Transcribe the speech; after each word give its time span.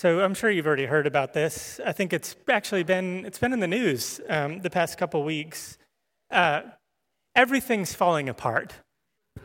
So 0.00 0.20
I'm 0.20 0.32
sure 0.32 0.50
you've 0.50 0.66
already 0.66 0.86
heard 0.86 1.06
about 1.06 1.34
this. 1.34 1.78
I 1.84 1.92
think 1.92 2.14
it's 2.14 2.34
actually 2.48 2.84
been 2.84 3.26
it's 3.26 3.38
been 3.38 3.52
in 3.52 3.60
the 3.60 3.68
news 3.68 4.18
um, 4.30 4.62
the 4.62 4.70
past 4.70 4.96
couple 4.96 5.22
weeks. 5.24 5.76
Uh, 6.30 6.62
everything's 7.36 7.92
falling 7.92 8.26
apart. 8.26 8.72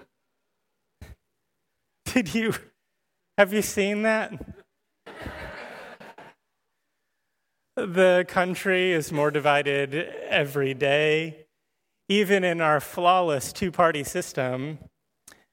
Did 2.05 2.33
you 2.33 2.53
have 3.37 3.51
you 3.51 3.61
seen 3.61 4.03
that? 4.03 4.31
the 7.75 8.23
country 8.25 8.93
is 8.93 9.11
more 9.11 9.31
divided 9.31 9.93
every 10.29 10.73
day. 10.73 11.47
Even 12.07 12.45
in 12.45 12.61
our 12.61 12.79
flawless 12.79 13.51
two 13.51 13.73
party 13.73 14.05
system, 14.05 14.79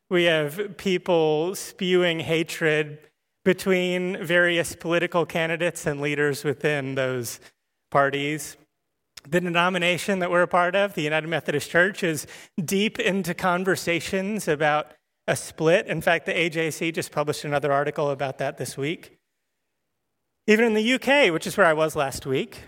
we 0.09 0.27
have 0.27 0.77
people 0.77 1.57
spewing 1.57 2.21
hatred 2.21 3.01
between 3.45 4.25
various 4.25 4.75
political 4.77 5.27
candidates 5.27 5.87
and 5.87 6.01
leaders 6.01 6.45
within 6.45 6.95
those 6.95 7.41
parties. 7.91 8.57
The 9.29 9.41
denomination 9.41 10.19
that 10.21 10.31
we're 10.31 10.43
a 10.43 10.49
part 10.49 10.75
of, 10.75 10.95
the 10.95 11.03
United 11.03 11.29
Methodist 11.29 11.71
Church, 11.71 12.03
is 12.03 12.27
deep 12.63 12.99
into 12.99 13.35
conversations 13.35 14.49
about 14.49 14.93
a 15.27 15.37
split. 15.37 15.87
In 15.87 16.01
fact, 16.01 16.27
the 16.27 16.33
AJC 16.33 16.95
just 16.95 17.13
published 17.13 17.45
another 17.45 17.73
article 17.73 18.11
about 18.11 18.39
that 18.39 18.59
this 18.59 18.77
week. 18.77 19.19
Even 20.47 20.65
in 20.65 20.75
the 20.75 20.95
UK, 20.95 21.33
which 21.33 21.47
is 21.47 21.57
where 21.57 21.67
I 21.67 21.73
was 21.73 21.95
last 21.95 22.27
week, 22.27 22.63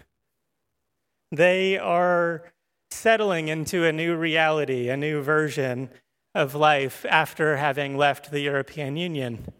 they 1.32 1.76
are 1.76 2.52
settling 2.90 3.48
into 3.48 3.84
a 3.84 3.92
new 3.92 4.14
reality, 4.14 4.88
a 4.88 4.96
new 4.96 5.20
version 5.20 5.90
of 6.34 6.54
life 6.54 7.04
after 7.08 7.56
having 7.56 7.96
left 7.96 8.30
the 8.30 8.40
European 8.40 8.96
Union. 8.96 9.52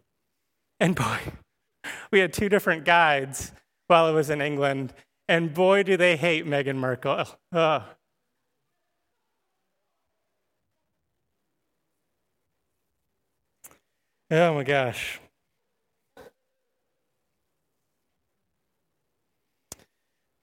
And 0.81 0.95
boy, 0.95 1.19
we 2.11 2.19
had 2.19 2.33
two 2.33 2.49
different 2.49 2.85
guides 2.85 3.53
while 3.87 4.07
I 4.07 4.11
was 4.11 4.31
in 4.31 4.41
England, 4.41 4.93
and 5.29 5.55
boy, 5.55 5.83
do 5.83 5.97
they 5.97 6.17
hate 6.17 6.47
Meghan 6.47 6.77
Markle. 6.77 7.27
Oh. 7.53 7.85
oh 14.31 14.55
my 14.55 14.65
gosh. 14.65 15.21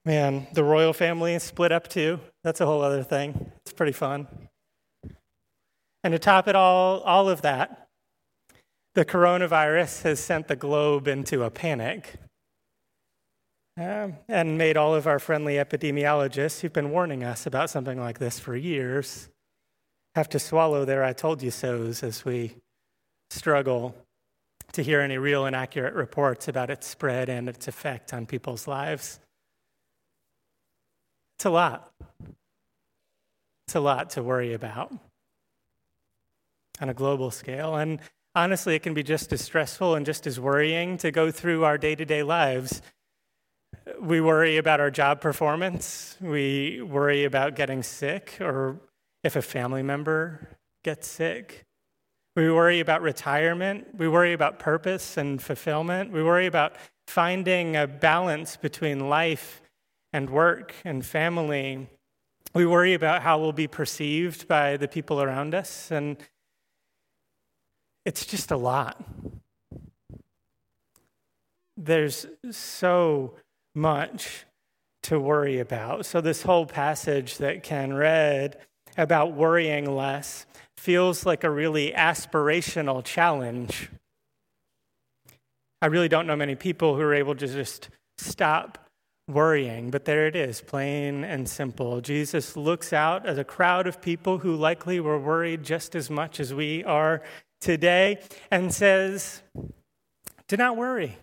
Man, 0.04 0.48
the 0.52 0.64
royal 0.64 0.92
family 0.92 1.34
is 1.34 1.44
split 1.44 1.70
up 1.70 1.86
too. 1.86 2.18
That's 2.42 2.60
a 2.60 2.66
whole 2.66 2.82
other 2.82 3.04
thing. 3.04 3.52
It's 3.64 3.72
pretty 3.72 3.92
fun. 3.92 4.26
And 6.02 6.12
to 6.12 6.18
top 6.18 6.48
it 6.48 6.56
all, 6.56 7.00
all 7.00 7.28
of 7.28 7.42
that, 7.42 7.81
the 8.94 9.04
coronavirus 9.04 10.02
has 10.02 10.20
sent 10.20 10.48
the 10.48 10.56
globe 10.56 11.08
into 11.08 11.42
a 11.42 11.50
panic 11.50 12.14
and 13.76 14.58
made 14.58 14.76
all 14.76 14.94
of 14.94 15.06
our 15.06 15.18
friendly 15.18 15.54
epidemiologists 15.54 16.60
who've 16.60 16.72
been 16.72 16.90
warning 16.90 17.24
us 17.24 17.46
about 17.46 17.70
something 17.70 17.98
like 17.98 18.18
this 18.18 18.38
for 18.38 18.54
years 18.54 19.30
have 20.14 20.28
to 20.28 20.38
swallow 20.38 20.84
their 20.84 21.02
I 21.02 21.14
told 21.14 21.42
you 21.42 21.50
so's 21.50 22.02
as 22.02 22.24
we 22.24 22.56
struggle 23.30 23.94
to 24.72 24.82
hear 24.82 25.00
any 25.00 25.16
real 25.18 25.46
and 25.46 25.56
accurate 25.56 25.94
reports 25.94 26.48
about 26.48 26.70
its 26.70 26.86
spread 26.86 27.28
and 27.28 27.48
its 27.48 27.66
effect 27.68 28.12
on 28.12 28.26
people's 28.26 28.66
lives. 28.66 29.20
It's 31.36 31.46
a 31.46 31.50
lot. 31.50 31.92
It's 33.66 33.74
a 33.74 33.80
lot 33.80 34.10
to 34.10 34.22
worry 34.22 34.52
about 34.52 34.92
on 36.80 36.88
a 36.88 36.94
global 36.94 37.30
scale. 37.30 37.76
And 37.76 38.00
honestly, 38.34 38.74
it 38.74 38.82
can 38.82 38.94
be 38.94 39.02
just 39.02 39.32
as 39.32 39.40
stressful 39.40 39.94
and 39.94 40.06
just 40.06 40.26
as 40.26 40.40
worrying 40.40 40.96
to 40.98 41.10
go 41.10 41.30
through 41.30 41.64
our 41.64 41.78
day 41.78 41.94
to 41.94 42.04
day 42.04 42.22
lives. 42.22 42.82
We 44.00 44.20
worry 44.20 44.58
about 44.58 44.80
our 44.80 44.90
job 44.90 45.20
performance. 45.20 46.16
We 46.20 46.82
worry 46.82 47.24
about 47.24 47.56
getting 47.56 47.82
sick 47.82 48.38
or 48.40 48.80
if 49.24 49.36
a 49.36 49.42
family 49.42 49.82
member 49.82 50.48
gets 50.84 51.08
sick. 51.08 51.64
We 52.34 52.50
worry 52.50 52.80
about 52.80 53.02
retirement. 53.02 53.88
We 53.94 54.08
worry 54.08 54.32
about 54.32 54.58
purpose 54.58 55.16
and 55.16 55.42
fulfillment. 55.42 56.12
We 56.12 56.22
worry 56.22 56.46
about 56.46 56.76
finding 57.06 57.76
a 57.76 57.86
balance 57.86 58.56
between 58.56 59.08
life 59.08 59.60
and 60.12 60.30
work 60.30 60.74
and 60.84 61.04
family. 61.04 61.88
We 62.54 62.66
worry 62.66 62.94
about 62.94 63.22
how 63.22 63.38
we'll 63.38 63.52
be 63.52 63.68
perceived 63.68 64.48
by 64.48 64.76
the 64.76 64.88
people 64.88 65.22
around 65.22 65.54
us. 65.54 65.90
And 65.90 66.16
it's 68.04 68.26
just 68.26 68.50
a 68.50 68.56
lot. 68.56 69.02
There's 71.76 72.26
so 72.50 73.34
much 73.74 74.44
to 75.04 75.18
worry 75.18 75.58
about. 75.58 76.06
So, 76.06 76.20
this 76.20 76.42
whole 76.42 76.66
passage 76.66 77.38
that 77.38 77.62
Ken 77.62 77.92
read 77.92 78.58
about 78.96 79.32
worrying 79.32 79.94
less 79.94 80.46
feels 80.76 81.24
like 81.24 81.44
a 81.44 81.50
really 81.50 81.92
aspirational 81.92 83.02
challenge. 83.04 83.90
I 85.80 85.86
really 85.86 86.08
don't 86.08 86.26
know 86.26 86.36
many 86.36 86.54
people 86.54 86.94
who 86.94 87.02
are 87.02 87.14
able 87.14 87.34
to 87.34 87.46
just 87.46 87.88
stop 88.18 88.78
worrying, 89.28 89.90
but 89.90 90.04
there 90.04 90.26
it 90.26 90.36
is, 90.36 90.60
plain 90.60 91.24
and 91.24 91.48
simple. 91.48 92.00
Jesus 92.00 92.56
looks 92.56 92.92
out 92.92 93.26
at 93.26 93.38
a 93.38 93.44
crowd 93.44 93.86
of 93.86 94.02
people 94.02 94.38
who 94.38 94.54
likely 94.54 95.00
were 95.00 95.18
worried 95.18 95.62
just 95.62 95.94
as 95.94 96.10
much 96.10 96.40
as 96.40 96.52
we 96.52 96.84
are 96.84 97.22
today 97.60 98.18
and 98.50 98.72
says, 98.72 99.42
Do 100.48 100.56
not 100.56 100.76
worry. 100.76 101.18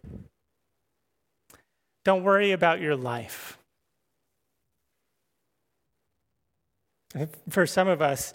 Don't 2.04 2.24
worry 2.24 2.52
about 2.52 2.80
your 2.80 2.96
life. 2.96 3.58
For 7.50 7.66
some 7.66 7.88
of 7.88 8.02
us, 8.02 8.34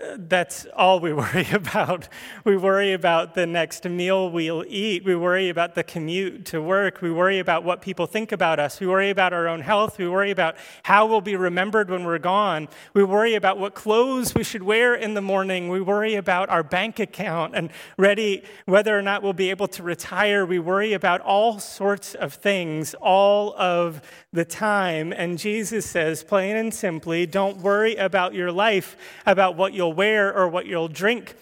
that's 0.00 0.66
all 0.76 0.98
we 0.98 1.12
worry 1.12 1.46
about. 1.52 2.08
We 2.44 2.56
worry 2.56 2.92
about 2.92 3.34
the 3.34 3.46
next 3.46 3.84
meal 3.84 4.30
we'll 4.30 4.64
eat. 4.66 5.04
We 5.04 5.14
worry 5.14 5.48
about 5.48 5.74
the 5.74 5.84
commute 5.84 6.46
to 6.46 6.60
work. 6.60 7.00
We 7.00 7.12
worry 7.12 7.38
about 7.38 7.64
what 7.64 7.80
people 7.80 8.06
think 8.06 8.32
about 8.32 8.58
us. 8.58 8.80
We 8.80 8.86
worry 8.86 9.10
about 9.10 9.32
our 9.32 9.46
own 9.46 9.60
health. 9.60 9.98
We 9.98 10.08
worry 10.08 10.30
about 10.30 10.56
how 10.82 11.06
we'll 11.06 11.20
be 11.20 11.36
remembered 11.36 11.90
when 11.90 12.04
we're 12.04 12.18
gone. 12.18 12.68
We 12.92 13.04
worry 13.04 13.34
about 13.34 13.58
what 13.58 13.74
clothes 13.74 14.34
we 14.34 14.42
should 14.42 14.62
wear 14.62 14.94
in 14.94 15.14
the 15.14 15.22
morning. 15.22 15.68
We 15.68 15.80
worry 15.80 16.14
about 16.16 16.48
our 16.48 16.62
bank 16.62 16.98
account 16.98 17.54
and 17.54 17.70
ready 17.96 18.42
whether 18.66 18.98
or 18.98 19.02
not 19.02 19.22
we'll 19.22 19.32
be 19.32 19.50
able 19.50 19.68
to 19.68 19.82
retire. 19.82 20.44
We 20.44 20.58
worry 20.58 20.92
about 20.92 21.20
all 21.20 21.60
sorts 21.60 22.14
of 22.14 22.34
things 22.34 22.94
all 23.00 23.54
of 23.56 24.02
the 24.34 24.44
time. 24.44 25.12
And 25.12 25.38
Jesus 25.38 25.86
says, 25.86 26.22
plain 26.22 26.56
and 26.56 26.74
simply, 26.74 27.24
don't 27.24 27.58
worry 27.58 27.96
about 27.96 28.34
your 28.34 28.52
life, 28.52 28.96
about 29.24 29.56
what 29.56 29.72
you'll 29.72 29.92
wear 29.92 30.36
or 30.36 30.48
what 30.48 30.66
you'll 30.66 30.88
drink 30.88 31.36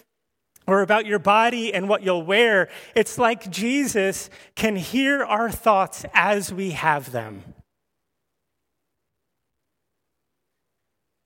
or 0.65 0.81
about 0.81 1.05
your 1.05 1.19
body 1.19 1.73
and 1.73 1.89
what 1.89 2.03
you'll 2.03 2.23
wear. 2.23 2.69
It's 2.95 3.17
like 3.17 3.49
Jesus 3.49 4.29
can 4.55 4.75
hear 4.75 5.23
our 5.23 5.51
thoughts 5.51 6.05
as 6.13 6.53
we 6.53 6.71
have 6.71 7.11
them. 7.11 7.43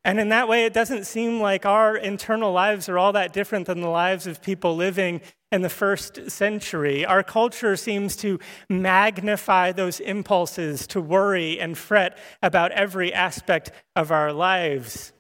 And 0.07 0.21
in 0.21 0.29
that 0.29 0.47
way, 0.47 0.63
it 0.63 0.71
doesn't 0.71 1.03
seem 1.03 1.41
like 1.41 1.65
our 1.65 1.97
internal 1.97 2.53
lives 2.53 2.87
are 2.87 2.97
all 2.97 3.11
that 3.11 3.33
different 3.33 3.67
than 3.67 3.81
the 3.81 3.89
lives 3.89 4.25
of 4.25 4.41
people 4.41 4.73
living 4.73 5.19
in 5.51 5.63
the 5.63 5.69
first 5.69 6.31
century. 6.31 7.05
Our 7.05 7.23
culture 7.23 7.75
seems 7.75 8.15
to 8.17 8.39
magnify 8.69 9.73
those 9.73 9.99
impulses 9.99 10.87
to 10.87 11.01
worry 11.01 11.59
and 11.59 11.77
fret 11.77 12.17
about 12.41 12.71
every 12.71 13.13
aspect 13.13 13.73
of 13.97 14.09
our 14.09 14.31
lives. 14.31 15.11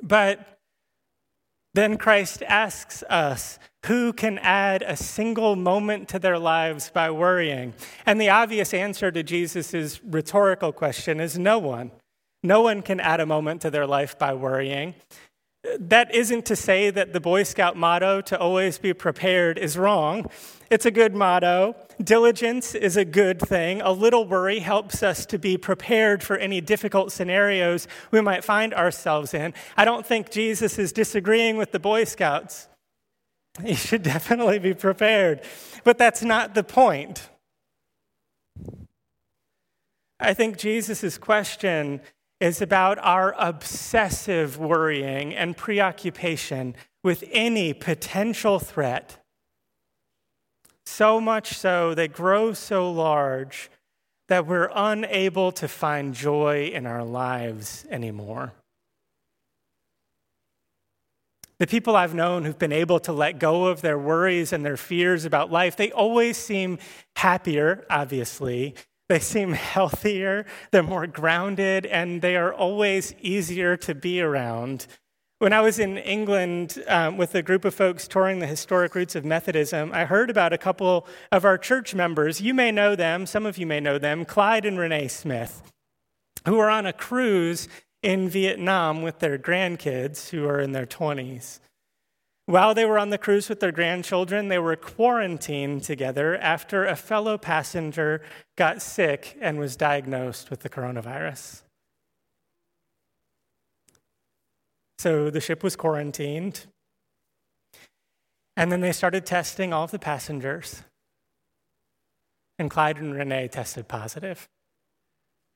But 0.00 0.60
then 1.74 1.96
Christ 1.96 2.44
asks 2.44 3.02
us, 3.10 3.58
who 3.86 4.12
can 4.12 4.38
add 4.38 4.82
a 4.82 4.96
single 4.96 5.56
moment 5.56 6.08
to 6.10 6.20
their 6.20 6.38
lives 6.38 6.88
by 6.88 7.10
worrying? 7.10 7.74
And 8.06 8.20
the 8.20 8.30
obvious 8.30 8.72
answer 8.72 9.10
to 9.10 9.24
Jesus' 9.24 10.00
rhetorical 10.04 10.70
question 10.70 11.18
is 11.18 11.36
no 11.36 11.58
one. 11.58 11.90
No 12.42 12.60
one 12.60 12.82
can 12.82 12.98
add 13.00 13.20
a 13.20 13.26
moment 13.26 13.62
to 13.62 13.70
their 13.70 13.86
life 13.86 14.18
by 14.18 14.34
worrying. 14.34 14.94
That 15.78 16.12
isn't 16.12 16.44
to 16.46 16.56
say 16.56 16.90
that 16.90 17.12
the 17.12 17.20
Boy 17.20 17.44
Scout 17.44 17.76
motto, 17.76 18.20
to 18.22 18.38
always 18.38 18.78
be 18.78 18.92
prepared, 18.92 19.58
is 19.58 19.78
wrong. 19.78 20.26
It's 20.70 20.86
a 20.86 20.90
good 20.90 21.14
motto. 21.14 21.76
Diligence 22.02 22.74
is 22.74 22.96
a 22.96 23.04
good 23.04 23.40
thing. 23.40 23.80
A 23.80 23.92
little 23.92 24.26
worry 24.26 24.58
helps 24.58 25.04
us 25.04 25.24
to 25.26 25.38
be 25.38 25.56
prepared 25.56 26.24
for 26.24 26.36
any 26.36 26.60
difficult 26.60 27.12
scenarios 27.12 27.86
we 28.10 28.20
might 28.20 28.42
find 28.42 28.74
ourselves 28.74 29.34
in. 29.34 29.54
I 29.76 29.84
don't 29.84 30.04
think 30.04 30.30
Jesus 30.30 30.80
is 30.80 30.92
disagreeing 30.92 31.56
with 31.56 31.70
the 31.70 31.78
Boy 31.78 32.04
Scouts. 32.04 32.68
You 33.64 33.76
should 33.76 34.02
definitely 34.14 34.58
be 34.58 34.74
prepared. 34.74 35.42
But 35.84 35.96
that's 35.96 36.22
not 36.22 36.54
the 36.54 36.64
point. 36.64 37.28
I 40.18 40.34
think 40.34 40.56
Jesus' 40.56 41.18
question 41.18 42.00
is 42.42 42.60
about 42.60 42.98
our 42.98 43.36
obsessive 43.38 44.58
worrying 44.58 45.32
and 45.32 45.56
preoccupation 45.56 46.74
with 47.04 47.22
any 47.30 47.72
potential 47.72 48.58
threat 48.58 49.18
So 50.84 51.20
much 51.20 51.54
so, 51.54 51.94
they 51.94 52.08
grow 52.08 52.52
so 52.52 52.90
large 52.90 53.70
that 54.28 54.46
we're 54.46 54.70
unable 54.74 55.52
to 55.52 55.68
find 55.68 56.12
joy 56.14 56.72
in 56.74 56.84
our 56.86 57.04
lives 57.04 57.86
anymore. 57.88 58.52
The 61.60 61.68
people 61.68 61.94
I've 61.94 62.14
known 62.14 62.44
who've 62.44 62.58
been 62.58 62.72
able 62.72 62.98
to 63.00 63.12
let 63.12 63.38
go 63.38 63.66
of 63.66 63.82
their 63.82 63.98
worries 63.98 64.52
and 64.52 64.64
their 64.64 64.76
fears 64.76 65.24
about 65.24 65.52
life, 65.52 65.76
they 65.76 65.92
always 65.92 66.36
seem 66.36 66.78
happier, 67.14 67.86
obviously. 67.88 68.74
They 69.12 69.18
seem 69.18 69.52
healthier, 69.52 70.46
they're 70.70 70.82
more 70.82 71.06
grounded, 71.06 71.84
and 71.84 72.22
they 72.22 72.34
are 72.34 72.50
always 72.50 73.14
easier 73.20 73.76
to 73.76 73.94
be 73.94 74.22
around. 74.22 74.86
When 75.38 75.52
I 75.52 75.60
was 75.60 75.78
in 75.78 75.98
England 75.98 76.82
um, 76.88 77.18
with 77.18 77.34
a 77.34 77.42
group 77.42 77.66
of 77.66 77.74
folks 77.74 78.08
touring 78.08 78.38
the 78.38 78.46
historic 78.46 78.94
roots 78.94 79.14
of 79.14 79.22
Methodism, 79.22 79.90
I 79.92 80.06
heard 80.06 80.30
about 80.30 80.54
a 80.54 80.56
couple 80.56 81.06
of 81.30 81.44
our 81.44 81.58
church 81.58 81.94
members. 81.94 82.40
You 82.40 82.54
may 82.54 82.72
know 82.72 82.96
them, 82.96 83.26
some 83.26 83.44
of 83.44 83.58
you 83.58 83.66
may 83.66 83.80
know 83.80 83.98
them, 83.98 84.24
Clyde 84.24 84.64
and 84.64 84.78
Renee 84.78 85.08
Smith, 85.08 85.70
who 86.46 86.56
were 86.56 86.70
on 86.70 86.86
a 86.86 86.92
cruise 86.94 87.68
in 88.02 88.30
Vietnam 88.30 89.02
with 89.02 89.18
their 89.18 89.36
grandkids 89.36 90.30
who 90.30 90.46
are 90.46 90.58
in 90.58 90.72
their 90.72 90.86
20s. 90.86 91.60
While 92.46 92.74
they 92.74 92.84
were 92.84 92.98
on 92.98 93.10
the 93.10 93.18
cruise 93.18 93.48
with 93.48 93.60
their 93.60 93.72
grandchildren, 93.72 94.48
they 94.48 94.58
were 94.58 94.74
quarantined 94.74 95.84
together 95.84 96.36
after 96.36 96.84
a 96.84 96.96
fellow 96.96 97.38
passenger 97.38 98.20
got 98.56 98.82
sick 98.82 99.38
and 99.40 99.58
was 99.58 99.76
diagnosed 99.76 100.50
with 100.50 100.60
the 100.60 100.68
coronavirus. 100.68 101.62
So 104.98 105.30
the 105.30 105.40
ship 105.40 105.62
was 105.62 105.76
quarantined. 105.76 106.66
And 108.56 108.70
then 108.70 108.80
they 108.80 108.92
started 108.92 109.24
testing 109.24 109.72
all 109.72 109.84
of 109.84 109.90
the 109.90 109.98
passengers. 109.98 110.82
And 112.58 112.70
Clyde 112.70 112.98
and 112.98 113.14
Renee 113.14 113.48
tested 113.48 113.88
positive 113.88 114.48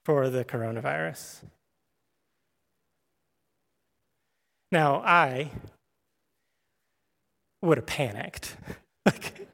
for 0.05 0.31
the 0.31 0.45
coronavirus. 0.45 1.43
Now, 4.73 5.03
I 5.05 5.51
would 7.63 7.79
have 7.79 7.87
panicked. 7.87 8.57
like, 9.07 9.49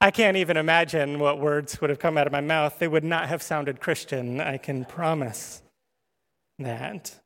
I 0.00 0.10
can't 0.10 0.36
even 0.36 0.56
imagine 0.56 1.18
what 1.18 1.40
words 1.40 1.80
would 1.80 1.90
have 1.90 1.98
come 1.98 2.16
out 2.16 2.26
of 2.26 2.32
my 2.32 2.40
mouth. 2.40 2.78
They 2.78 2.88
would 2.88 3.04
not 3.04 3.28
have 3.28 3.42
sounded 3.42 3.80
Christian, 3.80 4.40
I 4.40 4.56
can 4.58 4.84
promise 4.84 5.62
that. 6.58 7.18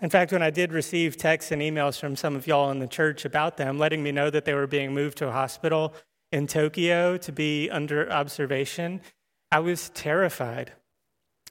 In 0.00 0.10
fact, 0.10 0.30
when 0.30 0.42
I 0.42 0.50
did 0.50 0.72
receive 0.72 1.16
texts 1.16 1.52
and 1.52 1.62
emails 1.62 1.98
from 1.98 2.16
some 2.16 2.36
of 2.36 2.46
y'all 2.46 2.70
in 2.70 2.80
the 2.80 2.86
church 2.86 3.24
about 3.24 3.56
them, 3.56 3.78
letting 3.78 4.02
me 4.02 4.12
know 4.12 4.28
that 4.28 4.44
they 4.44 4.52
were 4.52 4.66
being 4.66 4.92
moved 4.92 5.16
to 5.18 5.28
a 5.28 5.32
hospital 5.32 5.94
in 6.32 6.46
Tokyo 6.46 7.16
to 7.16 7.32
be 7.32 7.70
under 7.70 8.10
observation, 8.12 9.00
I 9.50 9.60
was 9.60 9.88
terrified. 9.90 10.72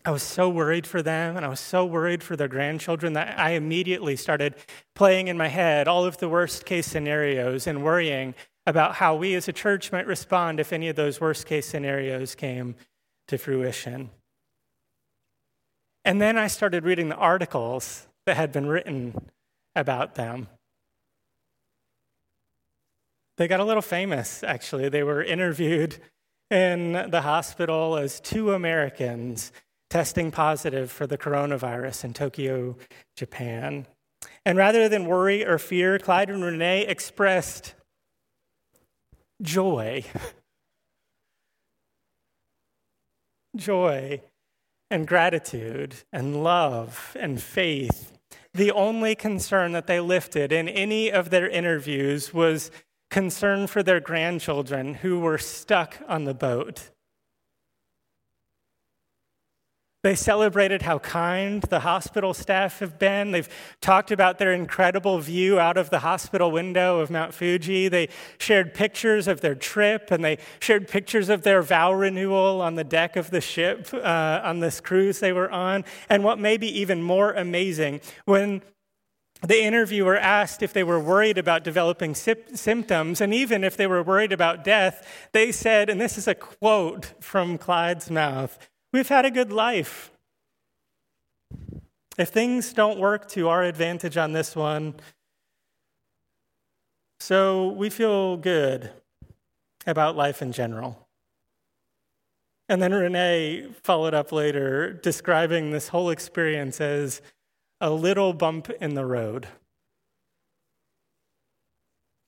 I 0.05 0.11
was 0.11 0.21
so 0.21 0.47
worried 0.49 0.85
for 0.85 1.01
them 1.01 1.35
and 1.35 1.43
I 1.43 1.49
was 1.49 1.59
so 1.59 1.83
worried 1.83 2.21
for 2.21 2.35
their 2.35 2.47
grandchildren 2.47 3.13
that 3.13 3.39
I 3.39 3.51
immediately 3.51 4.15
started 4.15 4.53
playing 4.93 5.29
in 5.29 5.37
my 5.37 5.47
head 5.47 5.87
all 5.87 6.05
of 6.05 6.17
the 6.17 6.29
worst 6.29 6.63
case 6.63 6.85
scenarios 6.85 7.65
and 7.65 7.83
worrying 7.83 8.35
about 8.67 8.95
how 8.95 9.15
we 9.15 9.33
as 9.33 9.47
a 9.47 9.53
church 9.53 9.91
might 9.91 10.05
respond 10.05 10.59
if 10.59 10.71
any 10.71 10.89
of 10.89 10.95
those 10.95 11.19
worst 11.19 11.47
case 11.47 11.65
scenarios 11.65 12.35
came 12.35 12.75
to 13.27 13.39
fruition. 13.39 14.11
And 16.03 16.21
then 16.21 16.37
I 16.37 16.47
started 16.47 16.83
reading 16.83 17.09
the 17.09 17.15
articles 17.15 18.07
that 18.27 18.37
had 18.37 18.51
been 18.51 18.67
written 18.67 19.29
about 19.75 20.13
them. 20.13 20.47
They 23.37 23.47
got 23.47 23.59
a 23.59 23.65
little 23.65 23.81
famous, 23.81 24.43
actually. 24.43 24.87
They 24.87 25.03
were 25.03 25.23
interviewed 25.23 25.97
in 26.51 27.09
the 27.09 27.21
hospital 27.21 27.97
as 27.97 28.19
two 28.19 28.53
Americans 28.53 29.51
testing 29.89 30.31
positive 30.31 30.91
for 30.91 31.07
the 31.07 31.17
coronavirus 31.17 32.05
in 32.05 32.13
Tokyo, 32.13 32.77
Japan. 33.15 33.87
And 34.45 34.57
rather 34.57 34.89
than 34.89 35.05
worry 35.05 35.45
or 35.45 35.57
fear, 35.57 35.97
Clyde 35.99 36.29
and 36.29 36.43
Renee 36.43 36.85
expressed 36.85 37.75
joy. 39.41 40.03
joy 43.55 44.21
and 44.91 45.07
gratitude 45.07 45.95
and 46.11 46.43
love 46.43 47.15
and 47.19 47.41
faith. 47.41 48.11
The 48.53 48.71
only 48.71 49.15
concern 49.15 49.71
that 49.73 49.87
they 49.87 49.99
lifted 49.99 50.51
in 50.51 50.69
any 50.69 51.11
of 51.11 51.29
their 51.29 51.49
interviews 51.49 52.33
was 52.33 52.71
concern 53.09 53.67
for 53.67 53.83
their 53.83 53.99
grandchildren 53.99 54.95
who 54.95 55.19
were 55.19 55.37
stuck 55.37 55.97
on 56.07 56.25
the 56.25 56.33
boat 56.33 56.91
They 60.05 60.13
celebrated 60.13 60.83
how 60.83 60.99
kind 60.99 61.63
the 61.63 61.79
hospital 61.79 62.35
staff 62.35 62.77
have 62.77 62.99
been. 62.99 63.31
They've 63.31 63.49
talked 63.81 64.11
about 64.11 64.37
their 64.37 64.53
incredible 64.53 65.17
view 65.17 65.59
out 65.59 65.77
of 65.77 65.89
the 65.89 65.97
hospital 65.97 66.51
window 66.51 66.99
of 66.99 67.09
Mount 67.09 67.33
Fuji. 67.33 67.87
They 67.87 68.09
shared 68.37 68.75
pictures 68.75 69.27
of 69.27 69.41
their 69.41 69.55
trip 69.55 70.11
and 70.11 70.23
they 70.23 70.37
shared 70.59 70.87
pictures 70.87 71.27
of 71.27 71.41
their 71.41 71.63
vow 71.63 71.91
renewal 71.91 72.61
on 72.61 72.75
the 72.75 72.83
deck 72.83 73.15
of 73.15 73.31
the 73.31 73.41
ship 73.41 73.91
uh, 73.95 74.41
on 74.43 74.59
this 74.59 74.79
cruise 74.79 75.21
they 75.21 75.33
were 75.33 75.49
on. 75.49 75.83
And 76.07 76.23
what 76.23 76.37
may 76.37 76.57
be 76.57 76.67
even 76.79 77.01
more 77.01 77.33
amazing, 77.33 77.99
when 78.25 78.61
the 79.41 79.63
interviewer 79.63 80.17
asked 80.17 80.61
if 80.61 80.71
they 80.71 80.83
were 80.83 80.99
worried 80.99 81.39
about 81.39 81.63
developing 81.63 82.13
symptoms, 82.13 83.21
and 83.21 83.33
even 83.33 83.63
if 83.63 83.75
they 83.75 83.87
were 83.87 84.03
worried 84.03 84.33
about 84.33 84.63
death, 84.63 85.27
they 85.31 85.51
said, 85.51 85.89
and 85.89 85.99
this 85.99 86.15
is 86.15 86.27
a 86.27 86.35
quote 86.35 87.13
from 87.19 87.57
Clyde's 87.57 88.11
mouth 88.11 88.59
We've 88.95 89.09
had 89.09 89.25
a 89.25 89.29
good 89.29 89.51
life. 89.51 90.09
If 92.17 92.29
things 92.29 92.71
don't 92.71 92.97
work 92.97 93.27
to 93.31 93.49
our 93.49 93.61
advantage 93.61 94.15
on 94.15 94.31
this 94.31 94.55
one, 94.55 94.95
so 97.19 97.71
we 97.71 97.89
feel 97.89 98.37
good 98.37 98.91
about 99.85 100.15
life 100.15 100.41
in 100.41 100.53
general. 100.53 101.09
And 102.69 102.81
then 102.81 102.93
Renee 102.93 103.67
followed 103.83 104.13
up 104.13 104.31
later, 104.31 104.93
describing 104.93 105.71
this 105.71 105.89
whole 105.89 106.09
experience 106.09 106.79
as 106.79 107.21
a 107.81 107.89
little 107.89 108.31
bump 108.31 108.69
in 108.79 108.93
the 108.95 109.05
road. 109.05 109.45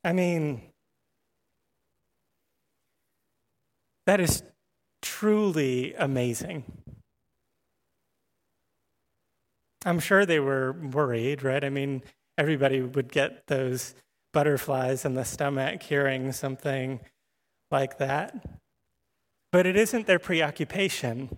I 0.03 0.11
mean, 0.11 0.63
that 4.05 4.19
is 4.19 4.43
truly 5.07 5.93
amazing. 5.95 6.65
I'm 9.85 9.99
sure 9.99 10.25
they 10.25 10.39
were 10.39 10.73
worried, 10.73 11.43
right? 11.43 11.63
I 11.63 11.69
mean, 11.69 12.03
everybody 12.37 12.81
would 12.81 13.11
get 13.11 13.47
those 13.47 13.95
butterflies 14.33 15.05
in 15.05 15.13
the 15.13 15.23
stomach 15.23 15.81
hearing 15.81 16.33
something 16.33 16.99
like 17.71 17.97
that. 17.99 18.45
But 19.51 19.65
it 19.65 19.77
isn't 19.77 20.07
their 20.07 20.19
preoccupation. 20.19 21.37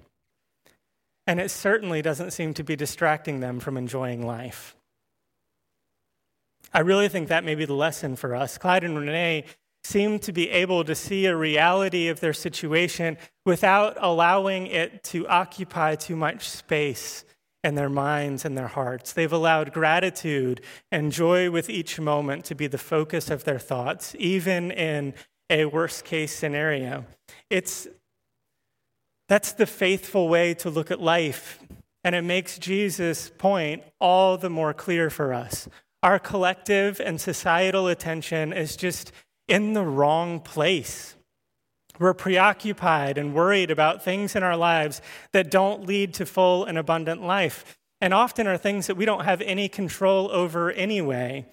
And 1.28 1.40
it 1.40 1.52
certainly 1.52 2.02
doesn't 2.02 2.32
seem 2.32 2.56
to 2.56 2.64
be 2.64 2.76
distracting 2.76 3.40
them 3.40 3.60
from 3.60 3.78
enjoying 3.78 4.26
life. 4.26 4.76
I 6.74 6.80
really 6.80 7.08
think 7.08 7.28
that 7.28 7.44
may 7.44 7.54
be 7.54 7.66
the 7.66 7.74
lesson 7.74 8.16
for 8.16 8.36
us. 8.36 8.58
Clyde 8.58 8.84
and 8.84 8.98
Renee 8.98 9.46
seem 9.84 10.20
to 10.20 10.32
be 10.32 10.50
able 10.50 10.84
to 10.84 10.96
see 10.96 11.26
a 11.26 11.36
reality 11.36 12.08
of 12.08 12.20
their 12.20 12.34
situation 12.34 13.18
without 13.46 13.98
allowing 14.00 14.68
it 14.68 15.04
to 15.04 15.28
occupy 15.28 15.96
too 15.96 16.16
much 16.16 16.50
space 16.50 17.26
in 17.64 17.76
their 17.76 17.90
minds 17.90 18.46
and 18.46 18.58
their 18.58 18.68
hearts. 18.68 19.14
They've 19.14 19.32
allowed 19.32 19.74
gratitude 19.74 20.62
and 20.92 21.12
joy 21.12 21.52
with 21.52 21.70
each 21.70 22.00
moment 22.00 22.46
to 22.46 22.56
be 22.56 22.68
the 22.68 22.78
focus 22.78 23.30
of 23.30 23.44
their 23.44 23.60
thoughts, 23.60 24.16
even 24.18 24.72
in 24.72 25.14
a 25.50 25.66
worst 25.66 26.06
case 26.06 26.34
scenario. 26.34 27.06
It's 27.50 27.88
that's 29.28 29.52
the 29.52 29.68
faithful 29.68 30.28
way 30.28 30.56
to 30.56 30.72
look 30.72 30.90
at 30.90 31.00
life, 31.00 31.60
and 32.04 32.16
it 32.16 32.24
makes 32.24 32.58
Jesus' 32.58 33.32
point 33.38 33.84
all 34.00 34.38
the 34.38 34.50
more 34.50 34.74
clear 34.74 35.10
for 35.10 35.34
us. 35.34 35.68
Our 36.02 36.18
collective 36.18 37.00
and 37.00 37.20
societal 37.22 37.88
attention 37.88 38.54
is 38.54 38.76
just 38.76 39.12
in 39.50 39.74
the 39.74 39.84
wrong 39.84 40.40
place. 40.40 41.16
We're 42.00 42.14
preoccupied 42.14 43.18
and 43.18 43.34
worried 43.34 43.72
about 43.72 44.04
things 44.04 44.36
in 44.36 44.44
our 44.44 44.56
lives 44.56 45.02
that 45.34 45.52
don't 45.52 45.86
lead 45.86 46.14
to 46.16 46.26
full 46.26 46.64
and 46.64 46.78
abundant 46.78 47.22
life, 47.22 47.78
and 48.00 48.14
often 48.14 48.48
are 48.48 48.58
things 48.58 48.88
that 48.88 48.96
we 48.96 49.06
don't 49.06 49.26
have 49.26 49.42
any 49.42 49.68
control 49.68 50.32
over 50.32 50.72
anyway. 50.72 51.46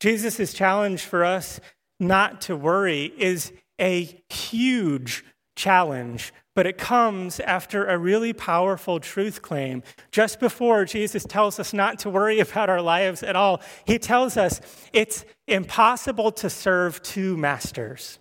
Jesus' 0.00 0.52
challenge 0.52 1.02
for 1.02 1.24
us 1.24 1.60
not 2.00 2.40
to 2.42 2.56
worry 2.56 3.12
is 3.16 3.52
a 3.80 4.20
huge 4.28 5.24
challenge, 5.56 6.32
but 6.54 6.66
it 6.66 6.78
comes 6.78 7.40
after 7.40 7.86
a 7.86 7.98
really 7.98 8.32
powerful 8.32 9.00
truth 9.00 9.42
claim. 9.42 9.82
Just 10.12 10.38
before 10.38 10.84
Jesus 10.84 11.24
tells 11.24 11.58
us 11.58 11.72
not 11.72 11.98
to 12.00 12.10
worry 12.10 12.38
about 12.46 12.70
our 12.70 12.82
lives 12.82 13.22
at 13.22 13.34
all, 13.34 13.60
he 13.84 13.98
tells 13.98 14.36
us 14.36 14.60
it's 14.92 15.24
impossible 15.48 16.30
to 16.32 16.48
serve 16.48 17.02
two 17.02 17.36
masters. 17.36 18.18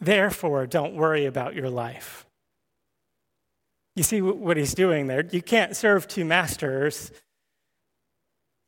Therefore, 0.00 0.66
don't 0.66 0.94
worry 0.94 1.26
about 1.26 1.54
your 1.54 1.70
life. 1.70 2.26
You 3.94 4.02
see 4.02 4.20
what 4.20 4.58
he's 4.58 4.74
doing 4.74 5.06
there? 5.06 5.24
You 5.32 5.40
can't 5.40 5.74
serve 5.74 6.06
two 6.06 6.24
masters. 6.24 7.10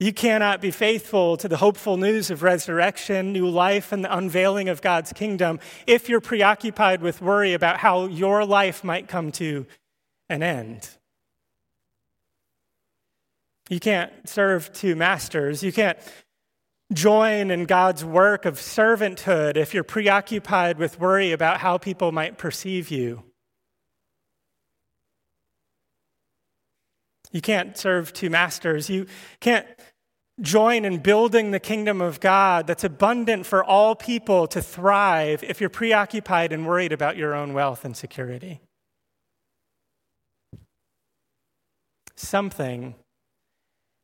You 0.01 0.13
cannot 0.13 0.61
be 0.61 0.71
faithful 0.71 1.37
to 1.39 1.49
the 1.49 1.57
hopeful 1.57 1.97
news 1.97 2.31
of 2.31 2.45
resurrection, 2.45 3.33
new 3.33 3.49
life, 3.49 3.91
and 3.91 4.05
the 4.05 4.17
unveiling 4.17 4.69
of 4.69 4.81
God's 4.81 5.13
kingdom 5.13 5.59
if 5.89 6.09
you're 6.09 6.21
preoccupied 6.21 7.03
with 7.03 7.21
worry 7.21 7.53
about 7.53 7.79
how 7.79 8.07
your 8.07 8.45
life 8.45 8.85
might 8.85 9.09
come 9.09 9.33
to 9.33 9.67
an 10.29 10.45
end. 10.45 10.89
You 13.69 13.81
can't 13.81 14.13
serve 14.25 14.73
two 14.73 14.95
masters. 14.95 15.65
You 15.65 15.73
can't 15.73 15.99
join 16.93 17.51
in 17.51 17.67
God's 17.67 18.05
work 18.05 18.45
of 18.45 18.55
servanthood 18.55 19.57
if 19.57 19.75
you're 19.75 19.85
preoccupied 19.85 20.79
with 20.79 21.01
worry 21.01 21.33
about 21.33 21.59
how 21.59 21.77
people 21.77 22.13
might 22.13 22.39
perceive 22.39 22.91
you. 22.91 23.25
You 27.33 27.41
can't 27.41 27.77
serve 27.77 28.13
two 28.13 28.31
masters. 28.31 28.89
You 28.89 29.07
can't 29.41 29.67
join 30.41 30.85
in 30.85 30.99
building 30.99 31.51
the 31.51 31.61
kingdom 31.61 32.01
of 32.01 32.21
God 32.21 32.67
that's 32.67 32.85
abundant 32.85 33.45
for 33.45 33.63
all 33.65 33.95
people 33.95 34.47
to 34.49 34.63
thrive 34.63 35.43
if 35.43 35.61
you're 35.61 35.71
preoccupied 35.71 36.53
and 36.53 36.67
worried 36.67 36.93
about 36.93 37.17
your 37.17 37.35
own 37.35 37.53
wealth 37.53 37.85
and 37.85 37.97
security. 37.97 38.61
Something 42.15 42.95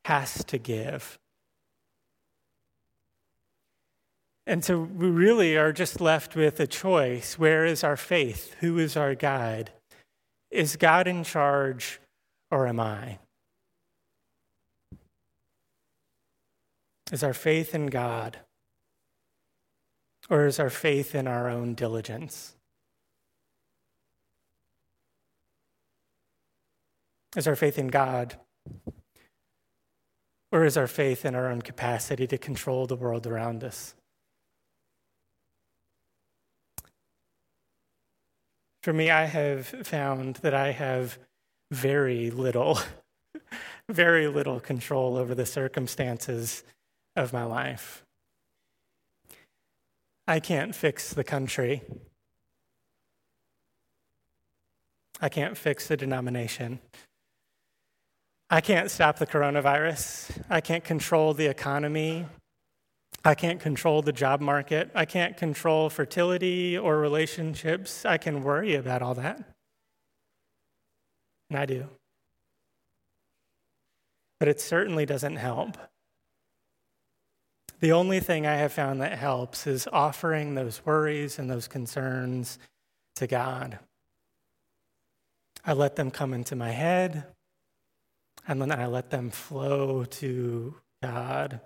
has 0.05 0.45
to 0.45 0.59
give. 0.59 1.19
And 4.47 4.63
so 4.63 4.81
we 4.81 5.09
really 5.09 5.57
are 5.57 5.73
just 5.73 6.01
left 6.01 6.37
with 6.37 6.61
a 6.61 6.67
choice. 6.67 7.39
Where 7.39 7.65
is 7.65 7.83
our 7.83 7.97
faith? 7.97 8.55
Who 8.61 8.79
is 8.79 8.97
our 8.97 9.15
guide? 9.15 9.71
Is 10.51 10.77
God 10.77 11.09
in 11.09 11.25
charge 11.25 11.99
or 12.55 12.69
am 12.69 12.79
I? 12.79 13.19
Is 17.11 17.25
our 17.25 17.35
faith 17.35 17.75
in 17.75 17.89
God 17.89 18.39
or 20.31 20.47
is 20.47 20.61
our 20.61 20.71
faith 20.71 21.17
in 21.17 21.27
our 21.27 21.49
own 21.49 21.75
diligence? 21.75 22.55
Is 27.37 27.49
our 27.49 27.57
faith 27.57 27.77
in 27.77 27.89
God 27.89 28.37
or 30.53 30.65
is 30.65 30.77
our 30.77 30.87
faith 30.87 31.25
in 31.25 31.35
our 31.35 31.51
own 31.51 31.61
capacity 31.61 32.29
to 32.29 32.39
control 32.39 32.87
the 32.87 32.95
world 32.95 33.27
around 33.27 33.65
us? 33.65 33.97
For 38.81 38.93
me, 38.93 39.11
I 39.11 39.25
have 39.25 39.67
found 39.67 40.37
that 40.37 40.55
I 40.55 40.71
have 40.71 41.19
very 41.71 42.31
little, 42.31 42.79
very 43.89 44.29
little 44.29 44.61
control 44.61 45.17
over 45.17 45.35
the 45.35 45.47
circumstances 45.47 46.65
of 47.17 47.33
my 47.33 47.45
life. 47.45 48.05
I 50.27 50.41
can't 50.41 50.75
fix 50.75 51.13
the 51.13 51.25
country. 51.25 51.83
I 55.21 55.29
can't 55.29 55.57
fix 55.57 55.89
the 55.89 55.97
denomination. 55.97 56.81
I 58.51 58.61
can't 58.61 58.91
stop 58.91 59.19
the 59.19 59.27
coronavirus. 59.27 60.43
I 60.51 60.61
can't 60.61 60.85
control 60.85 61.35
the 61.35 61.47
economy. 61.47 62.27
I 63.25 63.35
can't 63.35 63.59
control 63.59 64.03
the 64.03 64.13
job 64.13 64.41
market. 64.41 64.91
I 64.95 65.07
can't 65.07 65.37
control 65.37 65.89
fertility 65.89 66.77
or 66.77 66.99
relationships. 66.99 68.05
I 68.05 68.19
can 68.19 68.43
worry 68.43 68.75
about 68.75 69.03
all 69.03 69.15
that. 69.15 69.54
And 71.55 71.61
I 71.61 71.67
do. 71.67 71.87
But 74.41 74.49
it 74.49 74.61
certainly 74.61 75.07
doesn't 75.07 75.37
help. 75.37 75.79
The 77.79 77.93
only 77.93 78.19
thing 78.19 78.45
I 78.45 78.57
have 78.57 78.73
found 78.73 79.01
that 79.01 79.17
helps 79.17 79.69
is 79.69 79.87
offering 79.93 80.57
those 80.57 80.85
worries 80.85 81.39
and 81.39 81.49
those 81.49 81.69
concerns 81.69 82.59
to 83.15 83.29
God. 83.29 83.79
I 85.65 85.75
let 85.75 85.95
them 85.95 86.11
come 86.11 86.35
into 86.35 86.57
my 86.57 86.73
head, 86.73 87.23
and 88.49 88.61
then 88.61 88.73
I 88.73 88.87
let 88.87 89.11
them 89.11 89.31
flow 89.31 90.03
to 90.05 90.75
God. 91.05 91.61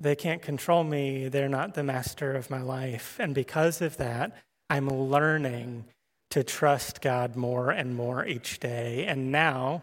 They 0.00 0.16
can't 0.16 0.40
control 0.40 0.84
me. 0.84 1.28
They're 1.28 1.50
not 1.50 1.74
the 1.74 1.84
master 1.84 2.34
of 2.34 2.48
my 2.48 2.62
life. 2.62 3.18
And 3.20 3.34
because 3.34 3.82
of 3.82 3.98
that, 3.98 4.38
I'm 4.70 4.88
learning 4.88 5.84
to 6.30 6.44
trust 6.44 7.00
God 7.00 7.36
more 7.36 7.70
and 7.70 7.94
more 7.94 8.24
each 8.24 8.60
day. 8.60 9.04
And 9.06 9.32
now, 9.32 9.82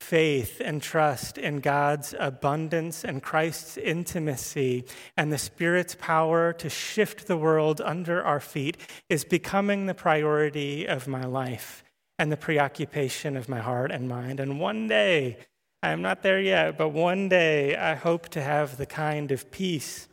faith 0.00 0.60
and 0.64 0.82
trust 0.82 1.38
in 1.38 1.60
God's 1.60 2.14
abundance 2.18 3.04
and 3.04 3.22
Christ's 3.22 3.76
intimacy 3.76 4.84
and 5.16 5.32
the 5.32 5.38
Spirit's 5.38 5.94
power 5.94 6.52
to 6.54 6.68
shift 6.68 7.26
the 7.26 7.36
world 7.36 7.80
under 7.80 8.22
our 8.22 8.40
feet 8.40 8.76
is 9.08 9.24
becoming 9.24 9.86
the 9.86 9.94
priority 9.94 10.86
of 10.86 11.06
my 11.06 11.24
life 11.24 11.84
and 12.18 12.32
the 12.32 12.36
preoccupation 12.36 13.36
of 13.36 13.48
my 13.48 13.60
heart 13.60 13.90
and 13.90 14.08
mind. 14.08 14.40
And 14.40 14.60
one 14.60 14.88
day, 14.88 15.38
I 15.82 15.90
am 15.90 16.02
not 16.02 16.22
there 16.22 16.40
yet, 16.40 16.78
but 16.78 16.90
one 16.90 17.28
day 17.28 17.76
I 17.76 17.94
hope 17.94 18.28
to 18.30 18.42
have 18.42 18.76
the 18.76 18.86
kind 18.86 19.32
of 19.32 19.50
peace 19.50 20.08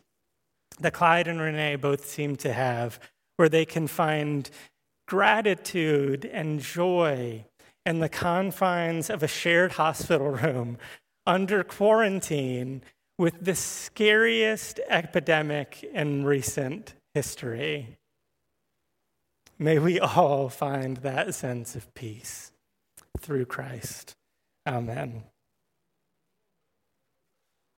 that 0.80 0.92
Clyde 0.92 1.28
and 1.28 1.40
Renee 1.40 1.76
both 1.76 2.06
seem 2.06 2.36
to 2.36 2.52
have, 2.52 2.98
where 3.36 3.48
they 3.48 3.64
can 3.64 3.86
find 3.86 4.50
gratitude 5.10 6.24
and 6.24 6.60
joy 6.60 7.44
in 7.84 7.98
the 7.98 8.08
confines 8.08 9.10
of 9.10 9.24
a 9.24 9.26
shared 9.26 9.72
hospital 9.72 10.28
room 10.30 10.78
under 11.26 11.64
quarantine 11.64 12.80
with 13.18 13.44
the 13.44 13.56
scariest 13.56 14.78
epidemic 14.88 15.82
in 15.92 16.24
recent 16.24 16.94
history. 17.12 17.98
May 19.58 19.80
we 19.80 19.98
all 19.98 20.48
find 20.48 20.98
that 20.98 21.34
sense 21.34 21.74
of 21.74 21.92
peace 21.94 22.52
through 23.18 23.46
Christ. 23.46 24.14
Amen. 24.64 25.24